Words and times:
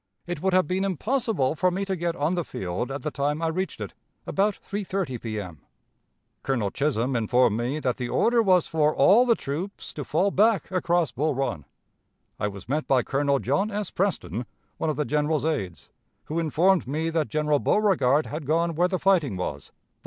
it 0.25 0.41
would 0.41 0.51
have 0.51 0.65
been 0.65 0.83
impossible 0.83 1.53
for 1.53 1.69
me 1.69 1.85
to 1.85 1.95
get 1.95 2.15
on 2.15 2.33
the 2.33 2.43
field 2.43 2.89
at 2.91 3.03
the 3.03 3.11
time 3.11 3.39
I 3.39 3.49
reached 3.49 3.79
it, 3.79 3.93
about 4.25 4.55
3.30 4.55 5.21
P. 5.21 5.39
M. 5.39 5.61
Colonel 6.41 6.71
Chisholm 6.71 7.15
informed 7.15 7.55
me 7.55 7.79
that 7.79 7.97
the 7.97 8.09
order 8.09 8.41
was 8.41 8.65
for 8.65 8.95
all 8.95 9.27
the 9.27 9.35
troops 9.35 9.93
to 9.93 10.03
fall 10.03 10.31
back 10.31 10.71
across 10.71 11.11
Bull 11.11 11.35
Run.... 11.35 11.65
I 12.39 12.47
was 12.47 12.67
met 12.67 12.87
by 12.87 13.03
Colonel 13.03 13.37
John 13.37 13.69
S. 13.69 13.91
Preston, 13.91 14.47
one 14.79 14.89
of 14.89 14.95
the 14.95 15.05
General's 15.05 15.45
aides, 15.45 15.87
who 16.25 16.39
informed 16.39 16.87
me 16.87 17.11
that 17.11 17.29
General 17.29 17.59
Beauregard 17.59 18.25
had 18.25 18.47
gone 18.47 18.73
where 18.73 18.87
the 18.87 18.97
fighting 18.97 19.37
was 19.37 19.71